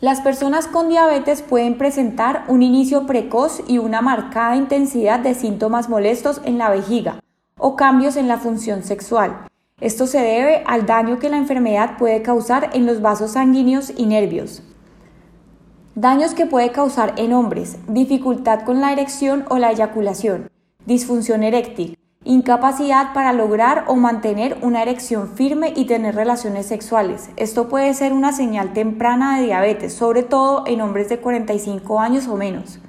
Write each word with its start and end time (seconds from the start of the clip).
Las 0.00 0.20
personas 0.20 0.66
con 0.66 0.90
diabetes 0.90 1.40
pueden 1.40 1.78
presentar 1.78 2.44
un 2.48 2.62
inicio 2.62 3.06
precoz 3.06 3.62
y 3.66 3.78
una 3.78 4.02
marcada 4.02 4.54
intensidad 4.54 5.20
de 5.20 5.34
síntomas 5.34 5.88
molestos 5.88 6.42
en 6.44 6.58
la 6.58 6.68
vejiga 6.68 7.20
o 7.58 7.76
cambios 7.76 8.16
en 8.16 8.28
la 8.28 8.36
función 8.36 8.82
sexual. 8.82 9.46
Esto 9.80 10.06
se 10.06 10.20
debe 10.20 10.62
al 10.66 10.84
daño 10.84 11.18
que 11.18 11.30
la 11.30 11.38
enfermedad 11.38 11.96
puede 11.96 12.20
causar 12.20 12.70
en 12.74 12.84
los 12.84 13.00
vasos 13.00 13.32
sanguíneos 13.32 13.90
y 13.96 14.04
nervios. 14.04 14.62
Daños 15.94 16.34
que 16.34 16.44
puede 16.44 16.72
causar 16.72 17.14
en 17.16 17.32
hombres, 17.32 17.78
dificultad 17.88 18.66
con 18.66 18.82
la 18.82 18.92
erección 18.92 19.46
o 19.48 19.56
la 19.56 19.70
eyaculación, 19.70 20.50
disfunción 20.84 21.42
eréctil, 21.42 21.98
Incapacidad 22.28 23.12
para 23.14 23.32
lograr 23.32 23.84
o 23.86 23.94
mantener 23.94 24.58
una 24.60 24.82
erección 24.82 25.36
firme 25.36 25.72
y 25.76 25.84
tener 25.84 26.16
relaciones 26.16 26.66
sexuales. 26.66 27.30
Esto 27.36 27.68
puede 27.68 27.94
ser 27.94 28.12
una 28.12 28.32
señal 28.32 28.72
temprana 28.72 29.38
de 29.38 29.44
diabetes, 29.44 29.94
sobre 29.94 30.24
todo 30.24 30.64
en 30.66 30.80
hombres 30.80 31.08
de 31.08 31.20
45 31.20 32.00
años 32.00 32.26
o 32.26 32.34
menos. 32.34 32.80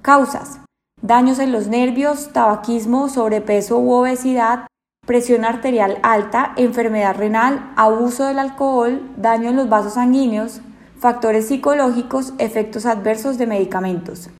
Causas. 0.00 0.60
Daños 1.02 1.38
en 1.38 1.52
los 1.52 1.68
nervios, 1.68 2.32
tabaquismo, 2.32 3.10
sobrepeso 3.10 3.76
u 3.76 3.92
obesidad, 3.92 4.66
presión 5.06 5.44
arterial 5.44 5.98
alta, 6.02 6.54
enfermedad 6.56 7.16
renal, 7.16 7.70
abuso 7.76 8.24
del 8.24 8.38
alcohol, 8.38 9.12
daño 9.18 9.50
en 9.50 9.56
los 9.56 9.68
vasos 9.68 9.92
sanguíneos, 9.92 10.62
factores 10.98 11.48
psicológicos, 11.48 12.32
efectos 12.38 12.86
adversos 12.86 13.36
de 13.36 13.46
medicamentos. 13.46 14.30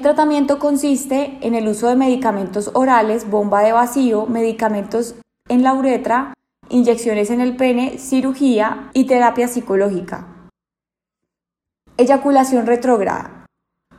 El 0.00 0.04
tratamiento 0.04 0.58
consiste 0.58 1.36
en 1.42 1.54
el 1.54 1.68
uso 1.68 1.86
de 1.86 1.94
medicamentos 1.94 2.70
orales, 2.72 3.28
bomba 3.28 3.60
de 3.60 3.72
vacío, 3.72 4.24
medicamentos 4.24 5.14
en 5.46 5.62
la 5.62 5.74
uretra, 5.74 6.32
inyecciones 6.70 7.28
en 7.28 7.42
el 7.42 7.54
pene, 7.54 7.98
cirugía 7.98 8.88
y 8.94 9.04
terapia 9.04 9.46
psicológica. 9.46 10.26
Eyaculación 11.98 12.66
retrógrada. 12.66 13.44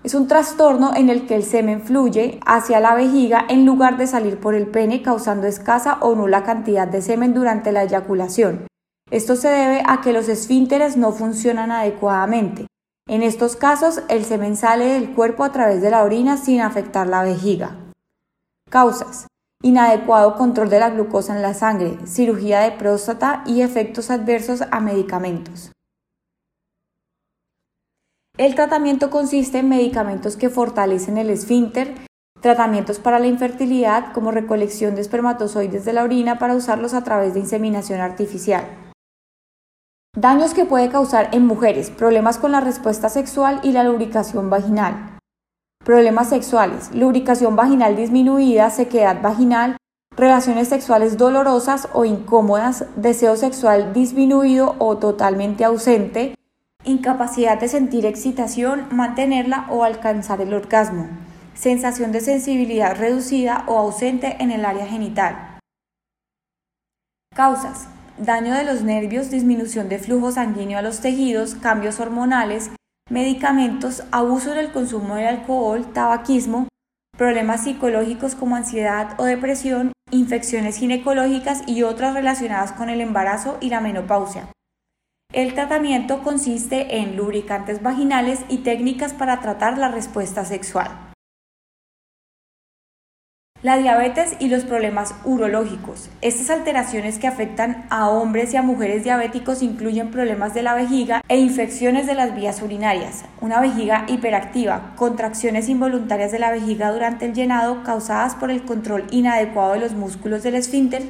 Es 0.04 0.16
un 0.16 0.28
trastorno 0.28 0.96
en 0.96 1.12
el 1.12 1.28
que 1.28 1.36
el 1.36 1.44
semen 1.44 1.84
fluye 1.84 2.40
hacia 2.48 2.80
la 2.80 2.96
vejiga 2.96 3.46
en 3.48 3.68
lugar 3.68 3.98
de 3.98 4.08
salir 4.08 4.40
por 4.40 4.56
el 4.56 4.66
pene 4.66 5.04
causando 5.04 5.46
escasa 5.46 6.00
o 6.02 6.16
nula 6.16 6.42
cantidad 6.42 6.88
de 6.88 7.04
semen 7.04 7.36
durante 7.36 7.72
la 7.72 7.84
eyaculación. 7.84 8.66
Esto 9.12 9.36
se 9.36 9.50
debe 9.50 9.84
a 9.86 10.02
que 10.02 10.14
los 10.14 10.30
esfínteres 10.30 10.98
no 10.98 11.12
funcionan 11.12 11.70
adecuadamente. 11.70 12.66
En 13.12 13.24
estos 13.24 13.58
casos, 13.58 14.04
el 14.08 14.24
semen 14.24 14.56
sale 14.56 14.86
del 14.86 15.14
cuerpo 15.14 15.44
a 15.44 15.52
través 15.52 15.82
de 15.82 15.90
la 15.90 16.06
orina 16.06 16.38
sin 16.38 16.62
afectar 16.62 17.08
la 17.08 17.24
vejiga. 17.24 17.76
Causas. 18.70 19.28
Inadecuado 19.62 20.38
control 20.38 20.70
de 20.70 20.80
la 20.80 20.92
glucosa 20.92 21.36
en 21.36 21.42
la 21.42 21.54
sangre, 21.54 21.98
cirugía 22.08 22.62
de 22.62 22.72
próstata 22.72 23.44
y 23.46 23.64
efectos 23.64 24.12
adversos 24.12 24.62
a 24.72 24.80
medicamentos. 24.80 25.74
El 28.38 28.56
tratamiento 28.56 29.10
consiste 29.10 29.58
en 29.58 29.68
medicamentos 29.68 30.38
que 30.38 30.50
fortalecen 30.50 31.18
el 31.18 31.32
esfínter, 31.32 31.94
tratamientos 32.40 33.00
para 33.00 33.20
la 33.20 33.28
infertilidad 33.28 34.14
como 34.14 34.32
recolección 34.32 34.96
de 34.96 35.02
espermatozoides 35.02 35.84
de 35.84 35.92
la 35.92 36.04
orina 36.04 36.40
para 36.40 36.56
usarlos 36.56 36.94
a 36.94 37.04
través 37.04 37.34
de 37.34 37.42
inseminación 37.42 38.00
artificial. 38.00 38.91
Daños 40.22 40.54
que 40.54 40.66
puede 40.66 40.90
causar 40.90 41.30
en 41.32 41.48
mujeres, 41.48 41.90
problemas 41.90 42.38
con 42.38 42.52
la 42.52 42.62
respuesta 42.62 43.10
sexual 43.10 43.60
y 43.64 43.72
la 43.72 43.84
lubricación 43.84 44.52
vaginal. 44.52 45.18
Problemas 45.84 46.30
sexuales, 46.30 46.94
lubricación 46.94 47.56
vaginal 47.56 47.96
disminuida, 47.96 48.70
sequedad 48.70 49.20
vaginal, 49.20 49.78
relaciones 50.16 50.68
sexuales 50.68 51.18
dolorosas 51.18 51.90
o 51.94 52.06
incómodas, 52.06 52.86
deseo 52.96 53.36
sexual 53.36 53.94
disminuido 53.94 54.76
o 54.78 54.96
totalmente 55.00 55.66
ausente, 55.66 56.36
incapacidad 56.84 57.60
de 57.60 57.68
sentir 57.68 58.06
excitación, 58.06 58.86
mantenerla 58.92 59.66
o 59.72 59.84
alcanzar 59.84 60.40
el 60.40 60.54
orgasmo, 60.54 61.08
sensación 61.56 62.12
de 62.12 62.22
sensibilidad 62.22 62.96
reducida 62.96 63.64
o 63.66 63.80
ausente 63.80 64.38
en 64.40 64.52
el 64.52 64.66
área 64.66 64.86
genital. 64.86 65.58
Causas 67.34 67.88
daño 68.22 68.54
de 68.54 68.64
los 68.64 68.84
nervios, 68.84 69.32
disminución 69.32 69.90
de 69.90 70.00
flujo 70.00 70.32
sanguíneo 70.32 70.78
a 70.78 70.82
los 70.82 71.02
tejidos, 71.02 71.56
cambios 71.56 72.00
hormonales, 72.00 72.72
medicamentos, 73.10 74.04
abuso 74.12 74.52
en 74.54 74.60
el 74.60 74.72
consumo 74.72 75.16
del 75.16 75.28
alcohol, 75.28 75.92
tabaquismo, 75.94 76.68
problemas 77.18 77.64
psicológicos 77.64 78.36
como 78.36 78.56
ansiedad 78.56 79.16
o 79.18 79.26
depresión, 79.26 79.92
infecciones 80.12 80.78
ginecológicas 80.78 81.64
y 81.68 81.84
otras 81.84 82.14
relacionadas 82.14 82.72
con 82.72 82.90
el 82.90 83.02
embarazo 83.02 83.58
y 83.60 83.70
la 83.70 83.82
menopausia. 83.82 84.48
El 85.34 85.54
tratamiento 85.54 86.24
consiste 86.24 86.98
en 86.98 87.16
lubricantes 87.16 87.82
vaginales 87.82 88.42
y 88.50 88.60
técnicas 88.60 89.14
para 89.14 89.40
tratar 89.40 89.78
la 89.78 89.88
respuesta 89.88 90.46
sexual. 90.46 91.11
La 93.64 93.78
diabetes 93.78 94.36
y 94.40 94.48
los 94.48 94.64
problemas 94.64 95.14
urológicos. 95.24 96.10
Estas 96.22 96.50
alteraciones 96.50 97.20
que 97.20 97.28
afectan 97.28 97.86
a 97.92 98.10
hombres 98.10 98.52
y 98.52 98.58
a 98.58 98.64
mujeres 98.64 99.04
diabéticos 99.04 99.62
incluyen 99.62 100.10
problemas 100.10 100.56
de 100.56 100.64
la 100.64 100.74
vejiga 100.74 101.22
e 101.28 101.38
infecciones 101.38 102.08
de 102.08 102.16
las 102.16 102.36
vías 102.36 102.64
urinarias, 102.64 103.24
una 103.40 103.62
vejiga 103.62 104.06
hiperactiva, 104.08 104.94
contracciones 104.96 105.70
involuntarias 105.70 106.32
de 106.32 106.40
la 106.40 106.50
vejiga 106.50 106.92
durante 106.92 107.28
el 107.28 107.36
llenado 107.36 107.84
causadas 107.84 108.34
por 108.34 108.50
el 108.50 108.66
control 108.66 109.06
inadecuado 109.12 109.74
de 109.74 109.82
los 109.82 109.94
músculos 109.94 110.42
del 110.42 110.56
esfínter. 110.56 111.04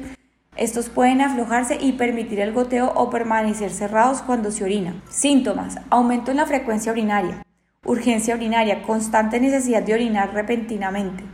Estos 0.54 0.90
pueden 0.90 1.22
aflojarse 1.22 1.78
y 1.80 1.92
permitir 1.92 2.38
el 2.40 2.52
goteo 2.52 2.92
o 2.94 3.08
permanecer 3.08 3.70
cerrados 3.70 4.20
cuando 4.20 4.50
se 4.50 4.64
orina. 4.64 4.94
Síntomas. 5.08 5.78
Aumento 5.88 6.30
en 6.30 6.36
la 6.36 6.44
frecuencia 6.44 6.92
urinaria. 6.92 7.42
Urgencia 7.86 8.34
urinaria. 8.34 8.82
Constante 8.82 9.40
necesidad 9.40 9.82
de 9.82 9.94
orinar 9.94 10.34
repentinamente 10.34 11.24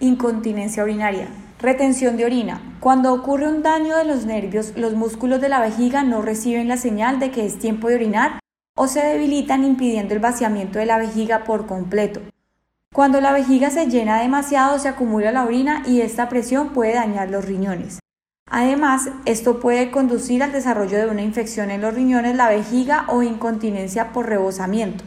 Incontinencia 0.00 0.84
urinaria. 0.84 1.26
Retención 1.58 2.16
de 2.16 2.24
orina. 2.24 2.76
Cuando 2.78 3.12
ocurre 3.12 3.48
un 3.48 3.64
daño 3.64 3.96
de 3.96 4.04
los 4.04 4.26
nervios, 4.26 4.74
los 4.76 4.94
músculos 4.94 5.40
de 5.40 5.48
la 5.48 5.60
vejiga 5.60 6.04
no 6.04 6.22
reciben 6.22 6.68
la 6.68 6.76
señal 6.76 7.18
de 7.18 7.32
que 7.32 7.44
es 7.44 7.58
tiempo 7.58 7.88
de 7.88 7.96
orinar 7.96 8.38
o 8.76 8.86
se 8.86 9.00
debilitan 9.00 9.64
impidiendo 9.64 10.14
el 10.14 10.20
vaciamiento 10.20 10.78
de 10.78 10.86
la 10.86 10.98
vejiga 10.98 11.42
por 11.42 11.66
completo. 11.66 12.20
Cuando 12.94 13.20
la 13.20 13.32
vejiga 13.32 13.70
se 13.70 13.86
llena 13.86 14.20
demasiado 14.20 14.78
se 14.78 14.86
acumula 14.86 15.32
la 15.32 15.44
orina 15.44 15.82
y 15.84 16.00
esta 16.00 16.28
presión 16.28 16.68
puede 16.68 16.94
dañar 16.94 17.28
los 17.30 17.44
riñones. 17.44 17.98
Además, 18.48 19.10
esto 19.24 19.58
puede 19.58 19.90
conducir 19.90 20.44
al 20.44 20.52
desarrollo 20.52 20.96
de 20.96 21.10
una 21.10 21.22
infección 21.22 21.72
en 21.72 21.80
los 21.80 21.92
riñones, 21.92 22.36
la 22.36 22.48
vejiga 22.48 23.04
o 23.08 23.24
incontinencia 23.24 24.12
por 24.12 24.28
rebosamiento. 24.28 25.02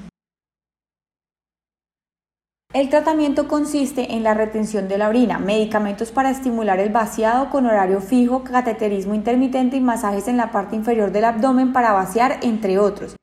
El 2.73 2.87
tratamiento 2.87 3.49
consiste 3.49 4.13
en 4.13 4.23
la 4.23 4.33
retención 4.33 4.87
de 4.87 4.97
la 4.97 5.09
orina, 5.09 5.39
medicamentos 5.39 6.11
para 6.11 6.31
estimular 6.31 6.79
el 6.79 6.89
vaciado 6.89 7.49
con 7.49 7.65
horario 7.65 7.99
fijo, 7.99 8.45
cateterismo 8.45 9.13
intermitente 9.13 9.75
y 9.75 9.81
masajes 9.81 10.29
en 10.29 10.37
la 10.37 10.53
parte 10.53 10.77
inferior 10.77 11.11
del 11.11 11.25
abdomen 11.25 11.73
para 11.73 11.91
vaciar, 11.91 12.39
entre 12.43 12.79
otros. 12.79 13.17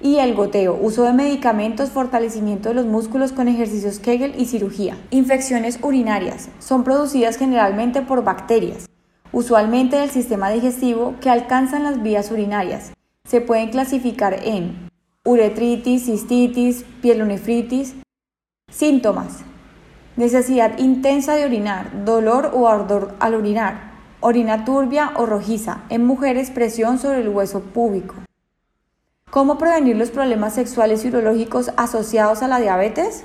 Y 0.00 0.16
el 0.16 0.34
goteo, 0.34 0.78
uso 0.80 1.04
de 1.04 1.12
medicamentos, 1.12 1.90
fortalecimiento 1.90 2.70
de 2.70 2.76
los 2.76 2.86
músculos 2.86 3.32
con 3.32 3.46
ejercicios 3.46 3.98
Kegel 3.98 4.40
y 4.40 4.46
cirugía. 4.46 4.96
Infecciones 5.10 5.78
urinarias 5.82 6.48
son 6.58 6.82
producidas 6.82 7.36
generalmente 7.36 8.00
por 8.00 8.24
bacterias, 8.24 8.86
usualmente 9.32 9.96
del 9.96 10.08
sistema 10.08 10.48
digestivo, 10.48 11.16
que 11.20 11.28
alcanzan 11.28 11.82
las 11.82 12.02
vías 12.02 12.30
urinarias. 12.30 12.94
Se 13.28 13.42
pueden 13.42 13.68
clasificar 13.68 14.38
en 14.44 14.88
uretritis, 15.26 16.06
cistitis, 16.06 16.86
pielonefritis, 17.02 17.96
Síntomas. 18.74 19.44
Necesidad 20.16 20.78
intensa 20.78 21.36
de 21.36 21.44
orinar, 21.44 22.04
dolor 22.04 22.50
o 22.54 22.66
ardor 22.66 23.14
al 23.20 23.36
orinar, 23.36 23.92
orina 24.18 24.64
turbia 24.64 25.12
o 25.14 25.26
rojiza, 25.26 25.82
en 25.90 26.04
mujeres 26.04 26.50
presión 26.50 26.98
sobre 26.98 27.20
el 27.20 27.28
hueso 27.28 27.60
púbico. 27.60 28.16
¿Cómo 29.30 29.58
prevenir 29.58 29.96
los 29.96 30.10
problemas 30.10 30.54
sexuales 30.54 31.04
y 31.04 31.08
urológicos 31.08 31.70
asociados 31.76 32.42
a 32.42 32.48
la 32.48 32.58
diabetes? 32.58 33.24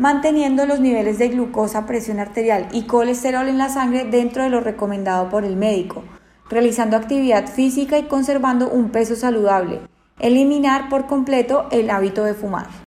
Manteniendo 0.00 0.66
los 0.66 0.80
niveles 0.80 1.20
de 1.20 1.28
glucosa, 1.28 1.86
presión 1.86 2.18
arterial 2.18 2.66
y 2.72 2.88
colesterol 2.88 3.46
en 3.46 3.58
la 3.58 3.68
sangre 3.68 4.04
dentro 4.04 4.42
de 4.42 4.50
lo 4.50 4.58
recomendado 4.58 5.28
por 5.28 5.44
el 5.44 5.54
médico, 5.54 6.02
realizando 6.50 6.96
actividad 6.96 7.46
física 7.46 7.98
y 7.98 8.08
conservando 8.08 8.68
un 8.68 8.90
peso 8.90 9.14
saludable, 9.14 9.82
eliminar 10.18 10.88
por 10.88 11.06
completo 11.06 11.68
el 11.70 11.88
hábito 11.88 12.24
de 12.24 12.34
fumar. 12.34 12.66